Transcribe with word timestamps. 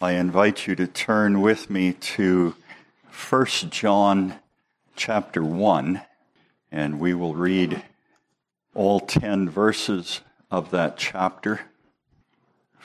I 0.00 0.12
invite 0.12 0.68
you 0.68 0.76
to 0.76 0.86
turn 0.86 1.40
with 1.40 1.68
me 1.68 1.92
to 1.92 2.54
1 3.28 3.46
John 3.70 4.36
chapter 4.94 5.42
1, 5.42 6.00
and 6.70 7.00
we 7.00 7.14
will 7.14 7.34
read 7.34 7.82
all 8.76 9.00
10 9.00 9.50
verses 9.50 10.20
of 10.52 10.70
that 10.70 10.98
chapter. 10.98 11.62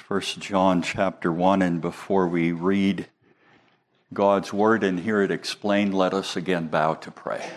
1 0.08 0.22
John 0.40 0.82
chapter 0.82 1.32
1, 1.32 1.62
and 1.62 1.82
before 1.82 2.28
we 2.28 2.52
read 2.52 3.06
God's 4.12 4.52
word 4.52 4.84
and 4.84 5.00
hear 5.00 5.22
it 5.22 5.30
explained, 5.30 5.94
let 5.94 6.16
us 6.16 6.36
again 6.36 6.68
bow 6.68 6.96
to 6.96 7.12
pray. 7.12 7.48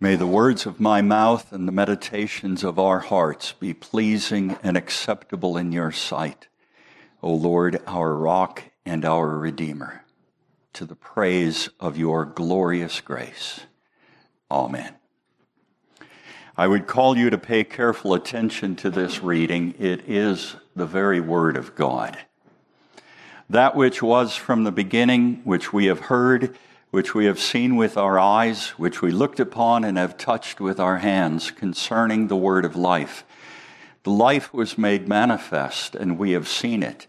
May 0.00 0.16
the 0.16 0.26
words 0.26 0.66
of 0.66 0.80
my 0.80 1.00
mouth 1.00 1.50
and 1.50 1.66
the 1.66 1.72
meditations 1.72 2.62
of 2.62 2.78
our 2.78 2.98
hearts 2.98 3.52
be 3.52 3.72
pleasing 3.72 4.58
and 4.62 4.76
acceptable 4.76 5.56
in 5.56 5.72
your 5.72 5.92
sight 5.92 6.48
O 7.26 7.34
Lord, 7.34 7.82
our 7.88 8.14
rock 8.14 8.62
and 8.84 9.04
our 9.04 9.30
redeemer, 9.30 10.04
to 10.74 10.84
the 10.84 10.94
praise 10.94 11.68
of 11.80 11.98
your 11.98 12.24
glorious 12.24 13.00
grace. 13.00 13.62
Amen. 14.48 14.94
I 16.56 16.68
would 16.68 16.86
call 16.86 17.18
you 17.18 17.28
to 17.30 17.36
pay 17.36 17.64
careful 17.64 18.14
attention 18.14 18.76
to 18.76 18.90
this 18.90 19.24
reading. 19.24 19.74
It 19.76 20.08
is 20.08 20.54
the 20.76 20.86
very 20.86 21.18
word 21.18 21.56
of 21.56 21.74
God. 21.74 22.16
That 23.50 23.74
which 23.74 24.00
was 24.00 24.36
from 24.36 24.62
the 24.62 24.70
beginning, 24.70 25.40
which 25.42 25.72
we 25.72 25.86
have 25.86 26.02
heard, 26.02 26.56
which 26.92 27.12
we 27.12 27.24
have 27.24 27.40
seen 27.40 27.74
with 27.74 27.96
our 27.96 28.20
eyes, 28.20 28.68
which 28.78 29.02
we 29.02 29.10
looked 29.10 29.40
upon 29.40 29.82
and 29.82 29.98
have 29.98 30.16
touched 30.16 30.60
with 30.60 30.78
our 30.78 30.98
hands 30.98 31.50
concerning 31.50 32.28
the 32.28 32.36
word 32.36 32.64
of 32.64 32.76
life. 32.76 33.24
The 34.04 34.12
life 34.12 34.54
was 34.54 34.78
made 34.78 35.08
manifest, 35.08 35.96
and 35.96 36.20
we 36.20 36.30
have 36.30 36.46
seen 36.46 36.84
it 36.84 37.08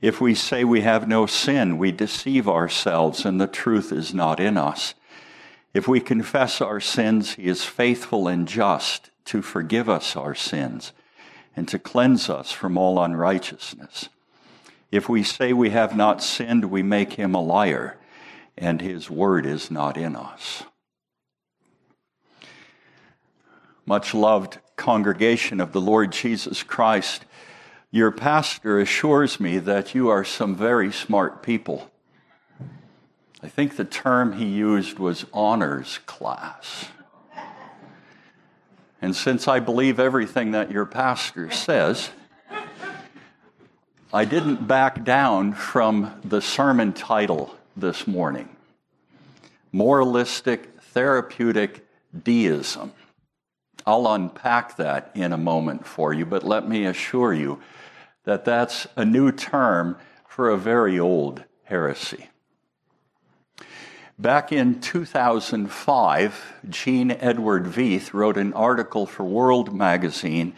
If 0.00 0.20
we 0.20 0.34
say 0.34 0.64
we 0.64 0.82
have 0.82 1.08
no 1.08 1.26
sin, 1.26 1.78
we 1.78 1.90
deceive 1.90 2.48
ourselves 2.48 3.24
and 3.24 3.40
the 3.40 3.46
truth 3.46 3.92
is 3.92 4.12
not 4.12 4.40
in 4.40 4.56
us. 4.56 4.94
If 5.72 5.88
we 5.88 6.00
confess 6.00 6.60
our 6.60 6.80
sins, 6.80 7.34
he 7.34 7.46
is 7.46 7.64
faithful 7.64 8.28
and 8.28 8.46
just 8.46 9.10
to 9.26 9.42
forgive 9.42 9.88
us 9.88 10.16
our 10.16 10.34
sins 10.34 10.92
and 11.54 11.66
to 11.68 11.78
cleanse 11.78 12.28
us 12.28 12.52
from 12.52 12.76
all 12.76 13.02
unrighteousness. 13.02 14.08
If 14.90 15.08
we 15.08 15.22
say 15.22 15.52
we 15.52 15.70
have 15.70 15.96
not 15.96 16.22
sinned, 16.22 16.66
we 16.66 16.82
make 16.82 17.14
him 17.14 17.34
a 17.34 17.42
liar 17.42 17.98
and 18.56 18.80
his 18.80 19.10
word 19.10 19.44
is 19.44 19.70
not 19.70 19.96
in 19.96 20.16
us. 20.16 20.64
Much 23.84 24.14
loved 24.14 24.58
congregation 24.76 25.60
of 25.60 25.72
the 25.72 25.80
Lord 25.80 26.12
Jesus 26.12 26.62
Christ, 26.62 27.24
your 27.90 28.10
pastor 28.10 28.78
assures 28.78 29.38
me 29.40 29.58
that 29.58 29.94
you 29.94 30.08
are 30.08 30.24
some 30.24 30.54
very 30.54 30.92
smart 30.92 31.42
people. 31.42 31.90
I 33.42 33.48
think 33.48 33.76
the 33.76 33.84
term 33.84 34.34
he 34.38 34.46
used 34.46 34.98
was 34.98 35.24
honors 35.32 35.98
class. 36.06 36.86
And 39.00 39.14
since 39.14 39.46
I 39.46 39.60
believe 39.60 40.00
everything 40.00 40.52
that 40.52 40.70
your 40.70 40.86
pastor 40.86 41.50
says, 41.50 42.10
I 44.12 44.24
didn't 44.24 44.66
back 44.66 45.04
down 45.04 45.52
from 45.52 46.20
the 46.24 46.40
sermon 46.40 46.92
title 46.92 47.54
this 47.76 48.06
morning 48.06 48.48
Moralistic 49.72 50.80
Therapeutic 50.80 51.86
Deism. 52.24 52.92
I'll 53.86 54.08
unpack 54.08 54.76
that 54.76 55.12
in 55.14 55.32
a 55.32 55.38
moment 55.38 55.86
for 55.86 56.12
you, 56.12 56.26
but 56.26 56.42
let 56.42 56.68
me 56.68 56.84
assure 56.84 57.32
you 57.32 57.60
that 58.24 58.44
that's 58.44 58.86
a 58.96 59.04
new 59.04 59.30
term 59.30 59.96
for 60.26 60.50
a 60.50 60.58
very 60.58 60.98
old 60.98 61.44
heresy. 61.64 62.28
Back 64.18 64.50
in 64.50 64.80
2005, 64.80 66.54
Gene 66.68 67.10
Edward 67.12 67.64
Veith 67.64 68.12
wrote 68.12 68.36
an 68.36 68.52
article 68.54 69.06
for 69.06 69.24
World 69.24 69.74
Magazine 69.74 70.54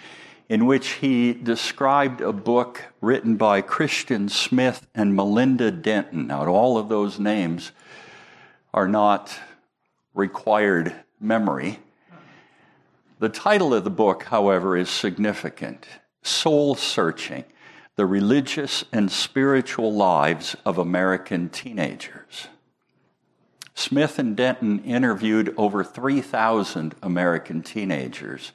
in 0.49 0.65
which 0.65 0.89
he 0.93 1.35
described 1.35 2.21
a 2.21 2.33
book 2.33 2.85
written 3.01 3.37
by 3.37 3.61
Christian 3.61 4.29
Smith 4.29 4.87
and 4.95 5.15
Melinda 5.15 5.71
Denton. 5.71 6.29
Now, 6.29 6.47
all 6.47 6.79
of 6.79 6.89
those 6.89 7.19
names 7.19 7.73
are 8.73 8.89
not 8.89 9.39
required 10.15 10.95
memory. 11.21 11.81
The 13.21 13.29
title 13.29 13.75
of 13.75 13.83
the 13.83 13.91
book, 13.91 14.25
however, 14.25 14.77
is 14.77 14.89
significant 14.89 15.87
Soul 16.23 16.77
Searching 16.77 17.45
the 17.97 18.07
religious 18.07 18.85
and 18.93 19.11
spiritual 19.11 19.93
lives 19.93 20.55
of 20.65 20.79
American 20.79 21.49
teenagers. 21.49 22.47
Smith 23.75 24.21
and 24.21 24.37
Denton 24.37 24.85
interviewed 24.85 25.53
over 25.57 25.83
3,000 25.83 26.95
American 27.03 27.61
teenagers 27.63 28.53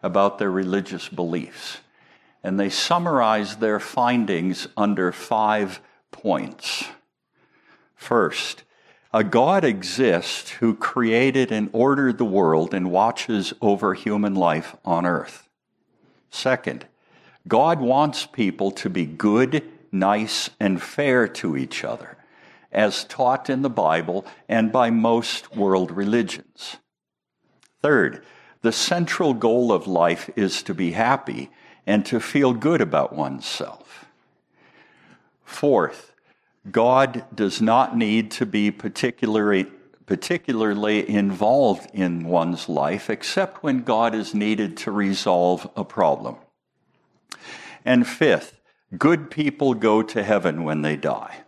about 0.00 0.38
their 0.38 0.50
religious 0.50 1.08
beliefs, 1.08 1.78
and 2.44 2.58
they 2.58 2.70
summarized 2.70 3.58
their 3.58 3.80
findings 3.80 4.68
under 4.76 5.10
five 5.10 5.80
points. 6.12 6.84
First, 7.96 8.62
a 9.12 9.24
God 9.24 9.64
exists 9.64 10.50
who 10.50 10.74
created 10.74 11.50
and 11.50 11.70
ordered 11.72 12.18
the 12.18 12.24
world 12.24 12.74
and 12.74 12.90
watches 12.90 13.54
over 13.62 13.94
human 13.94 14.34
life 14.34 14.76
on 14.84 15.06
earth. 15.06 15.48
Second, 16.30 16.86
God 17.46 17.80
wants 17.80 18.26
people 18.26 18.70
to 18.72 18.90
be 18.90 19.06
good, 19.06 19.64
nice, 19.90 20.50
and 20.60 20.82
fair 20.82 21.26
to 21.28 21.56
each 21.56 21.84
other, 21.84 22.18
as 22.70 23.04
taught 23.04 23.48
in 23.48 23.62
the 23.62 23.70
Bible 23.70 24.26
and 24.46 24.70
by 24.70 24.90
most 24.90 25.56
world 25.56 25.90
religions. 25.90 26.76
Third, 27.80 28.22
the 28.60 28.72
central 28.72 29.32
goal 29.32 29.72
of 29.72 29.86
life 29.86 30.28
is 30.36 30.62
to 30.64 30.74
be 30.74 30.90
happy 30.90 31.50
and 31.86 32.04
to 32.04 32.20
feel 32.20 32.52
good 32.52 32.82
about 32.82 33.14
oneself. 33.14 34.04
Fourth, 35.44 36.12
God 36.72 37.24
does 37.34 37.60
not 37.60 37.96
need 37.96 38.30
to 38.32 38.46
be 38.46 38.70
particularly, 38.70 39.66
particularly 40.06 41.08
involved 41.08 41.90
in 41.92 42.26
one's 42.26 42.68
life 42.68 43.10
except 43.10 43.62
when 43.62 43.82
God 43.82 44.14
is 44.14 44.34
needed 44.34 44.76
to 44.78 44.90
resolve 44.90 45.70
a 45.76 45.84
problem. 45.84 46.36
And 47.84 48.06
fifth, 48.06 48.60
good 48.96 49.30
people 49.30 49.74
go 49.74 50.02
to 50.02 50.22
heaven 50.22 50.64
when 50.64 50.82
they 50.82 50.96
die. 50.96 51.42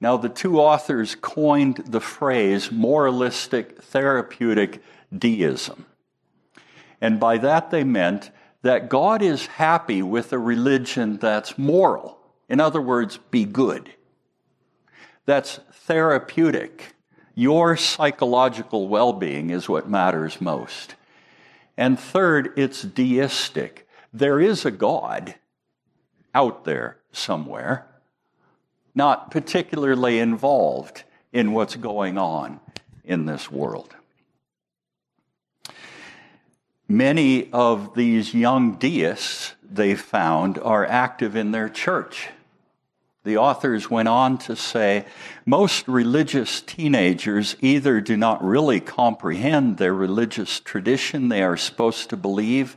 Now, 0.00 0.16
the 0.16 0.28
two 0.28 0.60
authors 0.60 1.14
coined 1.14 1.84
the 1.86 2.00
phrase 2.00 2.72
moralistic 2.72 3.82
therapeutic 3.82 4.82
deism. 5.16 5.86
And 7.00 7.20
by 7.20 7.38
that 7.38 7.70
they 7.70 7.84
meant 7.84 8.30
that 8.62 8.88
God 8.88 9.22
is 9.22 9.46
happy 9.46 10.02
with 10.02 10.32
a 10.32 10.38
religion 10.38 11.18
that's 11.18 11.58
moral. 11.58 12.18
In 12.48 12.60
other 12.60 12.80
words, 12.80 13.18
be 13.30 13.44
good. 13.44 13.90
That's 15.26 15.60
therapeutic. 15.72 16.94
Your 17.34 17.76
psychological 17.76 18.88
well 18.88 19.12
being 19.12 19.50
is 19.50 19.68
what 19.68 19.88
matters 19.88 20.40
most. 20.40 20.94
And 21.76 21.98
third, 21.98 22.52
it's 22.56 22.82
deistic 22.82 23.88
there 24.12 24.40
is 24.40 24.64
a 24.64 24.70
God 24.70 25.34
out 26.34 26.64
there 26.64 26.98
somewhere, 27.12 27.86
not 28.94 29.30
particularly 29.30 30.18
involved 30.18 31.04
in 31.32 31.52
what's 31.52 31.76
going 31.76 32.18
on 32.18 32.60
in 33.04 33.24
this 33.26 33.50
world. 33.50 33.94
Many 36.92 37.50
of 37.52 37.94
these 37.94 38.34
young 38.34 38.74
deists, 38.74 39.54
they 39.62 39.94
found, 39.94 40.58
are 40.58 40.84
active 40.84 41.34
in 41.34 41.50
their 41.50 41.70
church. 41.70 42.28
The 43.24 43.38
authors 43.38 43.90
went 43.90 44.08
on 44.08 44.36
to 44.40 44.54
say 44.54 45.06
most 45.46 45.88
religious 45.88 46.60
teenagers 46.60 47.56
either 47.62 48.02
do 48.02 48.18
not 48.18 48.44
really 48.44 48.78
comprehend 48.78 49.78
their 49.78 49.94
religious 49.94 50.60
tradition 50.60 51.30
they 51.30 51.42
are 51.42 51.56
supposed 51.56 52.10
to 52.10 52.16
believe, 52.18 52.76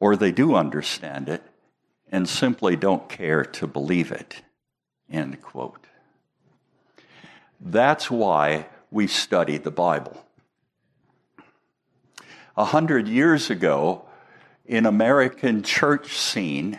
or 0.00 0.16
they 0.16 0.32
do 0.32 0.56
understand 0.56 1.28
it 1.28 1.44
and 2.10 2.28
simply 2.28 2.74
don't 2.74 3.08
care 3.08 3.44
to 3.44 3.68
believe 3.68 4.10
it. 4.10 4.42
End 5.08 5.40
quote. 5.40 5.86
That's 7.60 8.10
why 8.10 8.66
we 8.90 9.06
study 9.06 9.58
the 9.58 9.70
Bible. 9.70 10.25
A 12.58 12.64
hundred 12.64 13.06
years 13.06 13.50
ago, 13.50 14.06
in 14.64 14.86
American 14.86 15.62
church 15.62 16.16
scene, 16.16 16.78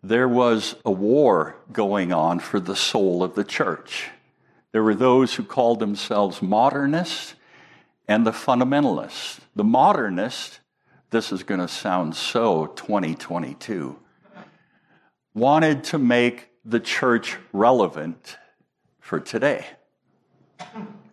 there 0.00 0.28
was 0.28 0.76
a 0.84 0.90
war 0.92 1.56
going 1.72 2.12
on 2.12 2.38
for 2.38 2.60
the 2.60 2.76
soul 2.76 3.24
of 3.24 3.34
the 3.34 3.42
church. 3.42 4.10
There 4.70 4.84
were 4.84 4.94
those 4.94 5.34
who 5.34 5.42
called 5.42 5.80
themselves 5.80 6.40
modernists 6.40 7.34
and 8.06 8.24
the 8.24 8.30
fundamentalists. 8.30 9.40
The 9.56 9.64
modernists, 9.64 10.60
this 11.10 11.32
is 11.32 11.42
going 11.42 11.60
to 11.60 11.66
sound 11.66 12.14
so 12.14 12.66
2022, 12.68 13.98
wanted 15.34 15.82
to 15.84 15.98
make 15.98 16.50
the 16.64 16.78
church 16.78 17.36
relevant 17.52 18.36
for 19.00 19.18
today. 19.18 19.66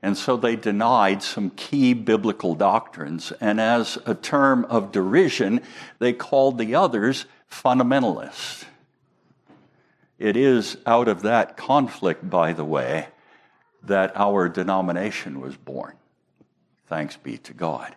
And 0.04 0.18
so 0.18 0.36
they 0.36 0.58
denied 0.58 1.24
some 1.24 1.50
key 1.52 1.94
biblical 1.94 2.56
doctrines. 2.56 3.32
And 3.40 3.62
as 3.62 3.98
a 4.06 4.14
term 4.14 4.66
of 4.66 4.92
derision, 4.92 5.62
they 6.00 6.12
called 6.12 6.58
the 6.58 6.76
others 6.76 7.26
fundamentalists. 7.50 8.66
It 10.20 10.36
is 10.36 10.78
out 10.86 11.08
of 11.08 11.22
that 11.22 11.56
conflict, 11.56 12.30
by 12.30 12.52
the 12.52 12.66
way, 12.66 13.08
that 13.84 14.12
our 14.16 14.50
denomination 14.50 15.40
was 15.40 15.56
born. 15.56 15.94
Thanks 16.88 17.16
be 17.16 17.38
to 17.38 17.54
God. 17.54 17.96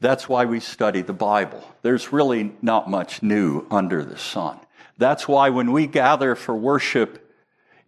That's 0.00 0.26
why 0.26 0.46
we 0.46 0.60
study 0.60 1.02
the 1.02 1.12
Bible. 1.12 1.62
There's 1.82 2.12
really 2.12 2.52
not 2.62 2.88
much 2.88 3.22
new 3.22 3.66
under 3.70 4.02
the 4.02 4.18
sun. 4.18 4.58
That's 4.96 5.28
why 5.28 5.50
when 5.50 5.70
we 5.70 5.86
gather 5.86 6.34
for 6.34 6.54
worship 6.54 7.21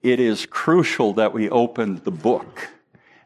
it 0.05 0.21
is 0.21 0.45
crucial 0.45 1.15
that 1.15 1.33
we 1.33 1.49
open 1.49 2.03
the 2.05 2.11
book. 2.11 2.69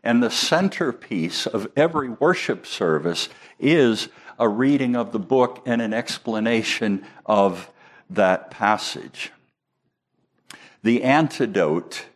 And 0.05 0.23
the 0.23 0.31
centerpiece 0.31 1.45
of 1.45 1.67
every 1.77 2.09
worship 2.09 2.65
service 2.67 3.29
is 3.59 4.09
a 4.39 4.49
reading 4.49 4.95
of 4.95 5.11
the 5.11 5.19
book 5.19 5.61
and 5.67 5.83
an 5.83 5.93
explanation 5.93 7.05
of 7.27 7.69
that 8.09 8.53
passage. 8.53 9.33
The 10.85 11.03
antidote 11.03 12.07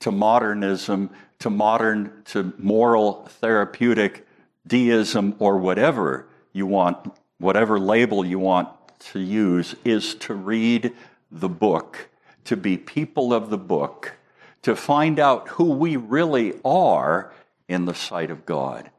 to 0.00 0.12
modernism, 0.12 1.08
to 1.38 1.48
modern, 1.48 2.22
to 2.26 2.52
moral, 2.58 3.24
therapeutic 3.40 4.26
deism, 4.66 5.34
or 5.38 5.56
whatever 5.56 6.26
you 6.52 6.66
want, 6.66 6.98
whatever 7.38 7.80
label 7.80 8.26
you 8.26 8.38
want 8.38 8.68
to 8.98 9.20
use, 9.20 9.74
is 9.86 10.14
to 10.16 10.34
read 10.34 10.92
the 11.30 11.48
book 11.48 12.10
to 12.44 12.56
be 12.56 12.76
people 12.76 13.32
of 13.32 13.50
the 13.50 13.58
book, 13.58 14.16
to 14.62 14.76
find 14.76 15.18
out 15.18 15.48
who 15.48 15.72
we 15.72 15.96
really 15.96 16.54
are 16.64 17.32
in 17.68 17.84
the 17.84 17.94
sight 17.94 18.30
of 18.30 18.46
God, 18.46 18.90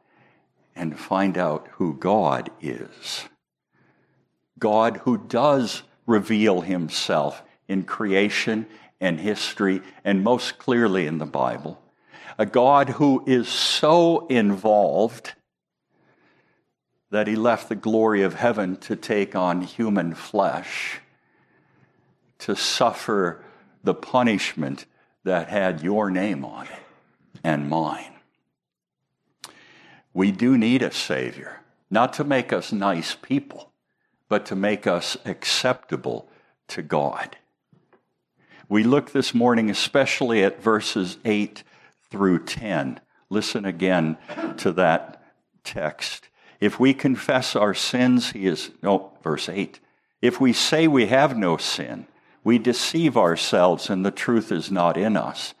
and 0.74 0.98
find 0.98 1.38
out 1.38 1.68
who 1.72 1.94
God 1.94 2.50
is. 2.60 3.24
God 4.58 4.98
who 4.98 5.18
does 5.18 5.82
reveal 6.06 6.62
himself 6.62 7.42
in 7.68 7.84
creation 7.84 8.66
and 9.00 9.20
history, 9.20 9.82
and 10.04 10.24
most 10.24 10.58
clearly 10.58 11.06
in 11.06 11.18
the 11.18 11.26
Bible. 11.26 11.80
A 12.38 12.46
God 12.46 12.88
who 12.90 13.22
is 13.26 13.48
so 13.48 14.26
involved 14.28 15.34
that 17.10 17.26
he 17.26 17.36
left 17.36 17.68
the 17.68 17.76
glory 17.76 18.22
of 18.22 18.34
heaven 18.34 18.76
to 18.76 18.96
take 18.96 19.36
on 19.36 19.60
human 19.60 20.14
flesh 20.14 21.00
to 22.44 22.54
suffer 22.54 23.42
the 23.82 23.94
punishment 23.94 24.84
that 25.24 25.48
had 25.48 25.80
your 25.82 26.10
name 26.10 26.44
on 26.44 26.66
it 26.66 26.82
and 27.42 27.70
mine. 27.70 28.12
We 30.12 30.30
do 30.30 30.58
need 30.58 30.82
a 30.82 30.92
Savior, 30.92 31.62
not 31.90 32.12
to 32.14 32.24
make 32.24 32.52
us 32.52 32.70
nice 32.70 33.14
people, 33.14 33.72
but 34.28 34.44
to 34.46 34.54
make 34.54 34.86
us 34.86 35.16
acceptable 35.24 36.28
to 36.68 36.82
God. 36.82 37.38
We 38.68 38.84
look 38.84 39.12
this 39.12 39.32
morning 39.32 39.70
especially 39.70 40.44
at 40.44 40.62
verses 40.62 41.16
8 41.24 41.62
through 42.10 42.44
10. 42.44 43.00
Listen 43.30 43.64
again 43.64 44.18
to 44.58 44.70
that 44.72 45.24
text. 45.64 46.28
If 46.60 46.78
we 46.78 46.92
confess 46.92 47.56
our 47.56 47.72
sins, 47.72 48.32
he 48.32 48.46
is, 48.46 48.70
no, 48.82 49.12
verse 49.22 49.48
8. 49.48 49.80
If 50.20 50.42
we 50.42 50.52
say 50.52 50.86
we 50.86 51.06
have 51.06 51.38
no 51.38 51.56
sin, 51.56 52.06
we 52.44 52.58
deceive 52.58 53.16
ourselves 53.16 53.90
and 53.90 54.04
the 54.04 54.10
truth 54.10 54.52
is 54.52 54.70
not 54.70 54.96
in 54.96 55.16
us. 55.16 55.54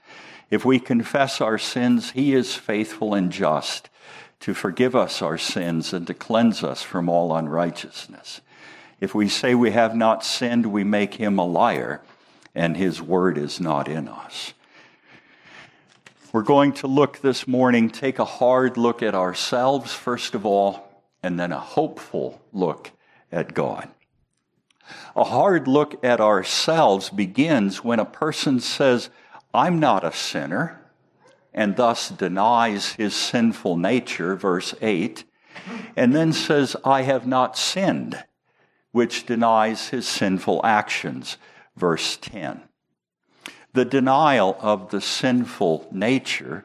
If 0.50 0.64
we 0.64 0.78
confess 0.78 1.40
our 1.40 1.58
sins, 1.58 2.12
He 2.12 2.34
is 2.34 2.54
faithful 2.54 3.14
and 3.14 3.32
just 3.32 3.88
to 4.40 4.52
forgive 4.52 4.94
us 4.94 5.22
our 5.22 5.38
sins 5.38 5.94
and 5.94 6.06
to 6.06 6.14
cleanse 6.14 6.62
us 6.62 6.82
from 6.82 7.08
all 7.08 7.34
unrighteousness. 7.34 8.42
If 9.00 9.14
we 9.14 9.28
say 9.28 9.54
we 9.54 9.70
have 9.70 9.96
not 9.96 10.24
sinned, 10.24 10.66
we 10.66 10.84
make 10.84 11.14
Him 11.14 11.38
a 11.38 11.46
liar 11.46 12.02
and 12.54 12.76
His 12.76 13.00
word 13.00 13.38
is 13.38 13.58
not 13.58 13.88
in 13.88 14.06
us. 14.06 14.52
We're 16.32 16.42
going 16.42 16.72
to 16.74 16.88
look 16.88 17.20
this 17.20 17.46
morning, 17.46 17.90
take 17.90 18.18
a 18.18 18.24
hard 18.24 18.76
look 18.76 19.02
at 19.02 19.14
ourselves, 19.14 19.92
first 19.92 20.34
of 20.34 20.44
all, 20.44 20.88
and 21.22 21.38
then 21.38 21.52
a 21.52 21.60
hopeful 21.60 22.42
look 22.52 22.90
at 23.30 23.54
God. 23.54 23.88
A 25.16 25.24
hard 25.24 25.68
look 25.68 26.04
at 26.04 26.20
ourselves 26.20 27.10
begins 27.10 27.82
when 27.82 28.00
a 28.00 28.04
person 28.04 28.60
says, 28.60 29.10
I'm 29.52 29.78
not 29.78 30.04
a 30.04 30.12
sinner, 30.12 30.80
and 31.52 31.76
thus 31.76 32.08
denies 32.08 32.92
his 32.92 33.14
sinful 33.14 33.76
nature, 33.76 34.34
verse 34.34 34.74
8, 34.82 35.24
and 35.96 36.14
then 36.14 36.32
says, 36.32 36.76
I 36.84 37.02
have 37.02 37.26
not 37.26 37.56
sinned, 37.56 38.24
which 38.90 39.26
denies 39.26 39.88
his 39.88 40.06
sinful 40.06 40.60
actions, 40.64 41.36
verse 41.76 42.16
10. 42.16 42.62
The 43.72 43.84
denial 43.84 44.56
of 44.60 44.90
the 44.90 45.00
sinful 45.00 45.88
nature 45.92 46.64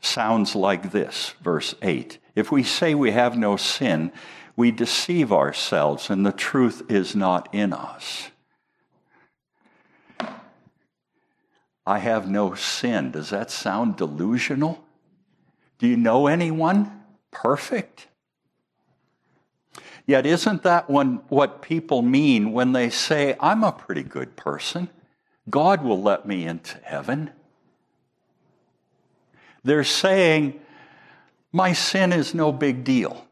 sounds 0.00 0.54
like 0.54 0.92
this, 0.92 1.34
verse 1.42 1.74
8. 1.82 2.18
If 2.34 2.52
we 2.52 2.62
say 2.62 2.94
we 2.94 3.12
have 3.12 3.36
no 3.36 3.56
sin, 3.56 4.12
we 4.56 4.70
deceive 4.70 5.32
ourselves 5.32 6.10
and 6.10 6.24
the 6.24 6.32
truth 6.32 6.82
is 6.88 7.16
not 7.16 7.52
in 7.52 7.72
us. 7.72 8.30
I 11.86 11.98
have 11.98 12.30
no 12.30 12.54
sin. 12.54 13.10
Does 13.10 13.30
that 13.30 13.50
sound 13.50 13.96
delusional? 13.96 14.82
Do 15.78 15.86
you 15.86 15.96
know 15.96 16.26
anyone 16.28 17.02
perfect? 17.30 18.08
Yet, 20.06 20.26
isn't 20.26 20.62
that 20.62 20.88
what 20.88 21.62
people 21.62 22.02
mean 22.02 22.52
when 22.52 22.72
they 22.72 22.90
say, 22.90 23.36
I'm 23.40 23.64
a 23.64 23.72
pretty 23.72 24.02
good 24.02 24.36
person? 24.36 24.90
God 25.48 25.82
will 25.82 26.00
let 26.00 26.26
me 26.26 26.44
into 26.44 26.78
heaven. 26.82 27.30
They're 29.62 29.84
saying, 29.84 30.60
My 31.52 31.72
sin 31.72 32.12
is 32.12 32.34
no 32.34 32.52
big 32.52 32.84
deal. 32.84 33.26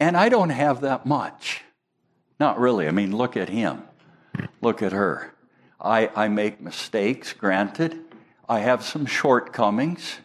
And 0.00 0.16
I 0.16 0.30
don't 0.30 0.50
have 0.50 0.80
that 0.80 1.04
much. 1.04 1.62
Not 2.40 2.58
really. 2.58 2.88
I 2.88 2.90
mean, 2.90 3.14
look 3.14 3.36
at 3.36 3.50
him. 3.50 3.82
Look 4.62 4.82
at 4.82 4.92
her. 4.92 5.34
I, 5.78 6.10
I 6.16 6.28
make 6.28 6.60
mistakes, 6.60 7.34
granted. 7.34 7.98
I 8.48 8.60
have 8.60 8.82
some 8.82 9.04
shortcomings. 9.04 10.16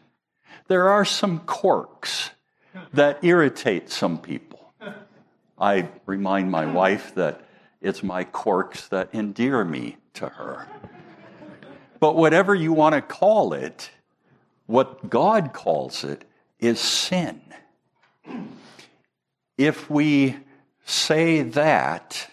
There 0.69 0.89
are 0.89 1.03
some 1.03 1.39
quirks 1.39 2.31
that 2.93 3.23
irritate 3.23 3.89
some 3.89 4.17
people. 4.17 4.73
I 5.59 5.89
remind 6.05 6.49
my 6.49 6.65
wife 6.65 7.13
that 7.15 7.41
it's 7.81 8.01
my 8.01 8.23
quirks 8.23 8.87
that 8.87 9.13
endear 9.13 9.63
me 9.63 9.97
to 10.15 10.27
her. 10.27 10.67
But 11.99 12.15
whatever 12.15 12.55
you 12.55 12.71
want 12.71 12.95
to 12.95 13.01
call 13.01 13.53
it, 13.53 13.89
what 14.65 15.09
God 15.09 15.51
calls 15.53 16.03
it 16.03 16.25
is 16.59 16.79
sin 16.79 17.41
if 19.57 19.89
we 19.89 20.37
say 20.85 21.41
that, 21.41 22.29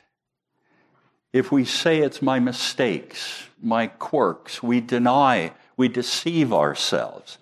if 1.33 1.51
we 1.51 1.65
say 1.65 2.01
it's 2.01 2.21
my 2.21 2.39
mistakes, 2.39 3.49
my 3.63 3.87
quirks, 3.87 4.63
we 4.63 4.81
deny, 4.81 5.53
we 5.77 5.89
deceive 5.89 6.53
ourselves. 6.53 7.39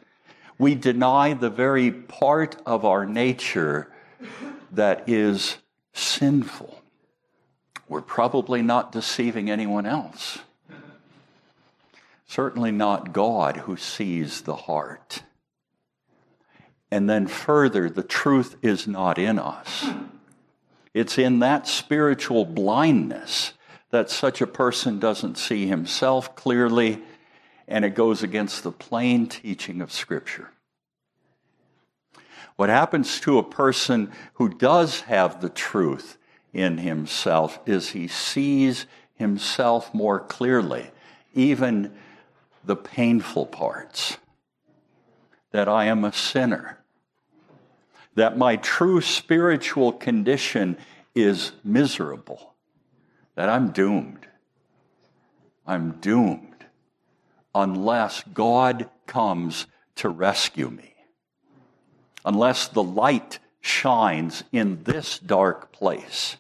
We 0.59 0.75
deny 0.75 1.33
the 1.33 1.51
very 1.51 1.91
part 1.91 2.57
of 2.67 2.85
our 2.85 3.07
nature 3.07 3.91
that 4.73 5.09
is 5.09 5.57
sinful. 5.93 6.83
We're 7.89 8.03
probably 8.03 8.63
not 8.63 8.93
deceiving 8.93 9.51
anyone 9.51 9.87
else. 9.87 10.39
Certainly 12.27 12.73
not 12.73 13.13
God 13.13 13.57
who 13.57 13.77
sees 13.77 14.43
the 14.43 14.55
heart. 14.55 15.25
And 16.91 17.09
then 17.09 17.27
further, 17.27 17.89
the 17.89 18.03
truth 18.03 18.57
is 18.63 18.89
not 18.89 19.19
in 19.19 19.39
us. 19.39 19.87
It's 20.93 21.19
in 21.19 21.39
that 21.39 21.69
spiritual 21.69 22.45
blindness 22.45 23.53
that 23.91 24.11
such 24.11 24.41
a 24.41 24.47
person 24.47 24.99
doesn't 24.99 25.39
see 25.39 25.67
himself 25.67 26.35
clearly, 26.35 27.03
and 27.69 27.85
it 27.85 27.95
goes 27.95 28.23
against 28.23 28.63
the 28.63 28.73
plain 28.73 29.27
teaching 29.27 29.81
of 29.81 29.93
Scripture. 29.93 30.51
What 32.57 32.69
happens 32.69 33.21
to 33.21 33.39
a 33.39 33.43
person 33.43 34.13
who 34.35 34.49
does 34.49 35.03
have 35.03 35.41
the 35.41 35.49
truth 35.49 36.19
in 36.53 36.79
himself 36.79 37.59
is 37.67 37.91
he 37.91 38.09
sees 38.09 38.87
himself 39.15 39.95
more 39.95 40.21
clearly, 40.21 40.91
even 41.35 41.95
the 42.65 42.77
painful 42.77 43.47
parts. 43.47 44.19
That 45.53 45.69
I 45.69 45.87
am 45.87 46.05
a 46.05 46.13
sinner. 46.13 46.80
That 48.15 48.37
my 48.37 48.57
true 48.57 49.01
spiritual 49.01 49.93
condition 49.93 50.77
is 51.15 51.53
miserable. 51.65 52.55
That 53.35 53.49
I'm 53.49 53.71
doomed. 53.71 54.27
I'm 55.67 55.93
doomed 56.01 56.65
unless 57.55 58.23
God 58.33 58.89
comes 59.07 59.67
to 59.97 60.09
rescue 60.09 60.71
me. 60.71 60.95
Unless 62.25 62.69
the 62.69 62.83
light 62.83 63.39
shines 63.61 64.45
in 64.53 64.83
this 64.85 65.19
dark 65.19 65.73
place. 65.73 66.37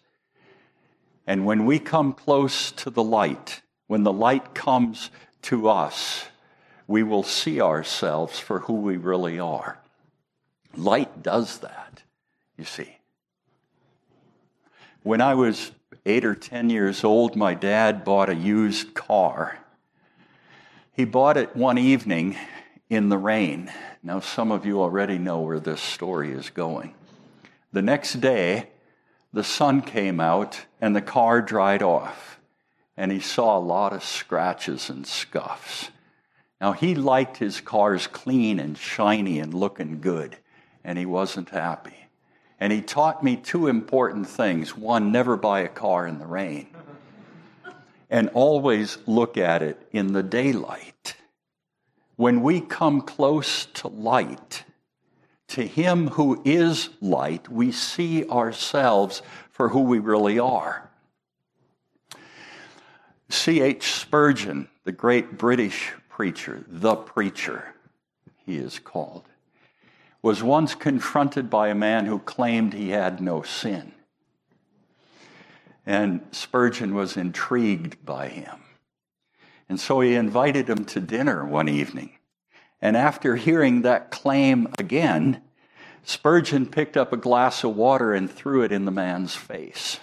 And 1.27 1.45
when 1.45 1.67
we 1.67 1.79
come 1.79 2.13
close 2.13 2.73
to 2.73 2.91
the 2.91 3.03
light, 3.03 3.63
when 3.87 4.03
the 4.03 4.13
light 4.13 4.55
comes 4.55 5.11
to 5.43 5.69
us, 5.69 6.27
we 6.87 7.03
will 7.03 7.23
see 7.23 7.61
ourselves 7.61 8.39
for 8.39 8.61
who 8.61 8.75
we 8.75 8.97
really 8.97 9.39
are. 9.39 9.80
Light 10.77 11.23
does 11.23 11.59
that, 11.59 12.03
you 12.57 12.65
see. 12.65 12.97
When 15.03 15.21
I 15.21 15.35
was 15.35 15.73
eight 16.07 16.25
or 16.25 16.35
ten 16.35 16.71
years 16.71 17.05
old, 17.05 17.37
my 17.37 17.55
dad 17.55 18.05
bought 18.05 18.29
a 18.29 18.35
used 18.35 18.95
car. 18.95 19.59
He 20.93 21.05
bought 21.05 21.37
it 21.37 21.57
one 21.57 21.79
evening 21.79 22.37
in 22.89 23.09
the 23.09 23.19
rain. 23.19 23.73
Now, 24.03 24.21
some 24.21 24.53
of 24.53 24.67
you 24.67 24.81
already 24.81 25.19
know 25.19 25.41
where 25.41 25.61
this 25.61 25.81
story 25.81 26.33
is 26.33 26.51
going. 26.51 26.95
The 27.73 27.83
next 27.83 28.21
day, 28.21 28.71
the 29.33 29.45
sun 29.45 29.83
came 29.83 30.21
out 30.21 30.67
and 30.81 30.95
the 30.95 31.03
car 31.03 31.41
dried 31.41 31.83
off 31.83 32.41
and 32.97 33.13
he 33.13 33.21
saw 33.21 33.57
a 33.57 33.61
lot 33.61 33.93
of 33.93 34.05
scratches 34.05 34.91
and 34.91 35.07
scuffs. 35.07 35.91
Now, 36.61 36.73
he 36.73 36.95
liked 36.95 37.39
his 37.39 37.61
cars 37.61 38.07
clean 38.07 38.61
and 38.61 38.77
shiny 38.77 39.39
and 39.39 39.55
looking 39.55 40.01
good, 40.01 40.37
and 40.85 40.99
he 40.99 41.07
wasn't 41.07 41.51
happy. 41.51 41.97
And 42.59 42.73
he 42.73 42.83
taught 42.83 43.25
me 43.25 43.37
two 43.37 43.69
important 43.69 44.29
things. 44.29 44.77
One, 44.77 45.13
never 45.13 45.37
buy 45.37 45.61
a 45.61 45.69
car 45.69 46.07
in 46.07 46.19
the 46.19 46.27
rain, 46.27 46.69
and 48.11 48.29
always 48.31 48.99
look 49.07 49.37
at 49.37 49.63
it 49.63 49.87
in 49.93 50.13
the 50.13 50.23
daylight. 50.23 51.17
When 52.17 52.43
we 52.43 52.61
come 52.61 53.01
close 53.01 53.65
to 53.67 53.89
light, 53.89 54.65
to 55.49 55.67
Him 55.67 56.09
who 56.09 56.43
is 56.45 56.91
light, 57.01 57.49
we 57.49 57.73
see 57.73 58.29
ourselves 58.29 59.23
for 59.51 59.71
who 59.71 59.81
we 59.81 59.99
really 59.99 60.39
are. 60.39 60.91
C.H. 63.31 63.93
Spurgeon, 63.93 64.69
the 64.85 64.93
great 64.93 65.39
British 65.39 65.93
preacher, 66.09 66.65
the 66.69 66.97
preacher, 66.97 67.75
he 68.45 68.57
is 68.59 68.79
called, 68.79 69.30
was 70.23 70.43
once 70.43 70.75
confronted 70.75 71.49
by 71.49 71.69
a 71.69 71.75
man 71.75 72.07
who 72.07 72.19
claimed 72.19 72.73
he 72.73 72.91
had 72.91 73.21
no 73.21 73.43
sin. 73.43 73.93
And 75.87 76.21
Spurgeon 76.31 76.95
was 76.95 77.17
intrigued 77.17 78.05
by 78.05 78.29
him. 78.29 78.61
And 79.69 79.81
so 79.81 80.01
he 80.01 80.15
invited 80.15 80.69
him 80.69 80.85
to 80.87 81.01
dinner 81.01 81.45
one 81.45 81.69
evening. 81.69 82.13
And 82.83 82.97
after 82.97 83.37
hearing 83.37 83.83
that 83.83 84.11
claim 84.11 84.69
again, 84.79 85.43
Spurgeon 86.03 86.67
picked 86.67 86.97
up 86.97 87.13
a 87.13 87.19
glass 87.19 87.65
of 87.65 87.77
water 87.77 88.13
and 88.13 88.31
threw 88.31 88.63
it 88.63 88.73
in 88.73 88.85
the 88.85 88.91
man's 88.91 89.35
face. 89.35 89.99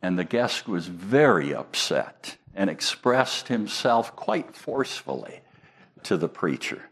And 0.00 0.18
the 0.18 0.24
guest 0.24 0.68
was 0.68 0.86
very 0.86 1.54
upset 1.54 2.36
and 2.54 2.70
expressed 2.70 3.48
himself 3.48 4.14
quite 4.14 4.54
forcefully 4.54 5.40
to 6.04 6.16
the 6.16 6.28
preacher. 6.28 6.90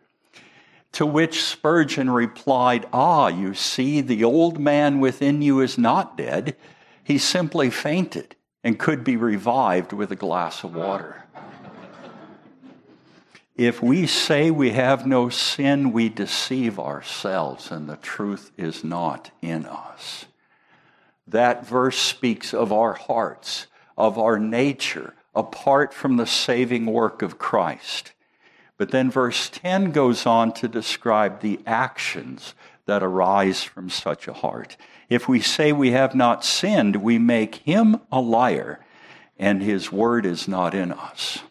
To 0.93 1.07
which 1.07 1.43
Spurgeon 1.43 2.11
replied, 2.11 2.87
Ah, 2.93 3.29
you 3.29 3.55
see, 3.55 4.01
the 4.01 4.25
old 4.25 4.59
man 4.59 5.01
within 5.01 5.41
you 5.41 5.61
is 5.61 5.79
not 5.79 6.17
dead. 6.17 6.57
He 7.03 7.19
simply 7.19 7.71
fainted 7.71 8.37
and 8.63 8.79
could 8.79 9.03
be 9.03 9.17
revived 9.17 9.93
with 9.93 10.13
a 10.13 10.17
glass 10.17 10.63
of 10.63 10.75
water. 10.75 11.25
If 13.57 13.83
we 13.83 14.07
say 14.07 14.51
we 14.51 14.71
have 14.71 15.07
no 15.07 15.29
sin, 15.29 15.93
we 15.93 16.09
deceive 16.09 16.79
ourselves, 16.79 17.71
and 17.71 17.89
the 17.89 17.97
truth 17.97 18.51
is 18.57 18.83
not 18.83 19.31
in 19.43 19.67
us. 19.67 20.25
That 21.27 21.67
verse 21.67 21.99
speaks 21.99 22.55
of 22.55 22.73
our 22.73 22.95
hearts, 22.95 23.67
of 23.97 24.19
our 24.19 24.39
nature, 24.39 25.15
apart 25.35 25.93
from 25.93 26.17
the 26.17 26.27
saving 26.27 26.87
work 26.87 27.21
of 27.23 27.39
Christ. 27.39 28.13
But 28.83 28.91
then 28.91 29.13
verse 29.13 29.49
10 29.49 29.93
goes 29.93 30.27
on 30.27 30.51
to 30.55 30.67
describe 30.67 31.39
the 31.39 31.61
actions 31.65 32.55
that 32.87 33.01
arise 33.01 33.63
from 33.63 33.89
such 33.89 34.27
a 34.27 34.33
heart. 34.33 34.77
If 35.09 35.29
we 35.29 35.39
say 35.39 35.71
we 35.71 35.93
have 35.93 36.17
not 36.17 36.45
sinned, 36.45 36.97
we 36.97 37.17
make 37.17 37.55
him 37.55 38.01
a 38.11 38.21
liar, 38.21 38.85
and 39.39 39.63
his 39.63 39.93
word 39.93 40.27
is 40.27 40.49
not 40.49 40.75
in 40.75 40.91
us. 40.91 41.45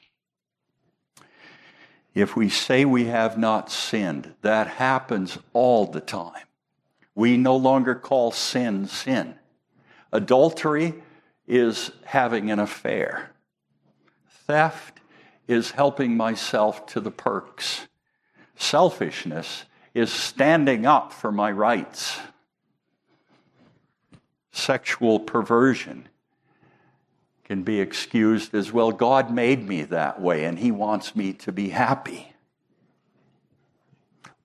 If 2.13 2.35
we 2.35 2.49
say 2.49 2.83
we 2.83 3.05
have 3.05 3.37
not 3.37 3.71
sinned, 3.71 4.33
that 4.41 4.67
happens 4.67 5.37
all 5.53 5.85
the 5.85 6.01
time. 6.01 6.47
We 7.15 7.37
no 7.37 7.55
longer 7.55 7.95
call 7.95 8.33
sin 8.33 8.87
sin. 8.87 9.35
Adultery 10.11 10.95
is 11.47 11.91
having 12.03 12.51
an 12.51 12.59
affair. 12.59 13.31
Theft 14.47 15.00
is 15.51 15.71
helping 15.71 16.15
myself 16.15 16.85
to 16.87 17.01
the 17.01 17.11
perks. 17.11 17.87
Selfishness 18.55 19.65
is 19.93 20.11
standing 20.11 20.85
up 20.85 21.11
for 21.11 21.31
my 21.31 21.51
rights. 21.51 22.17
Sexual 24.53 25.19
perversion 25.19 26.07
can 27.43 27.63
be 27.63 27.81
excused 27.81 28.53
as 28.55 28.71
well. 28.71 28.91
God 28.91 29.29
made 29.29 29.67
me 29.67 29.83
that 29.83 30.21
way 30.21 30.45
and 30.45 30.57
He 30.57 30.71
wants 30.71 31.15
me 31.15 31.33
to 31.33 31.51
be 31.51 31.69
happy. 31.69 32.33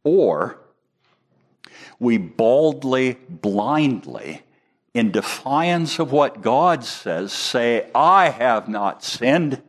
Or 0.02 0.58
we 2.00 2.18
boldly, 2.18 3.18
blindly 3.28 4.42
in 4.92 5.12
defiance 5.12 5.98
of 5.98 6.10
what 6.10 6.40
God 6.40 6.84
says, 6.84 7.32
say, 7.32 7.90
I 7.94 8.30
have 8.30 8.68
not 8.68 9.04
sinned. 9.04 9.62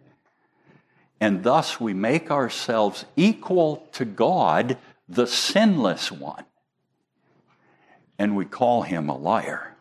And 1.20 1.44
thus 1.44 1.80
we 1.80 1.94
make 1.94 2.30
ourselves 2.30 3.06
equal 3.16 3.88
to 3.94 4.06
God, 4.06 4.78
the 5.10 5.28
sinless 5.28 6.12
one. 6.12 6.46
And 8.20 8.36
we 8.36 8.46
call 8.46 8.84
him 8.84 9.10
a 9.10 9.18
liar. 9.18 9.76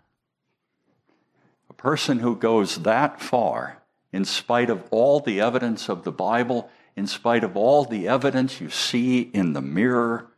A 1.69 1.75
person 1.75 2.21
who 2.21 2.37
goes 2.37 2.83
that 2.83 3.21
far, 3.21 3.83
in 4.12 4.25
spite 4.25 4.71
of 4.71 4.85
all 4.90 5.21
the 5.21 5.40
evidence 5.40 5.88
of 5.88 6.05
the 6.05 6.12
Bible, 6.12 6.71
in 6.95 7.07
spite 7.07 7.45
of 7.45 7.57
all 7.57 7.85
the 7.85 8.09
evidence 8.09 8.61
you 8.61 8.71
see 8.71 9.21
in 9.21 9.52
the 9.52 9.62
mirror, 9.62 10.28